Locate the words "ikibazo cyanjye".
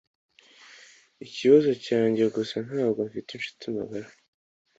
1.25-2.23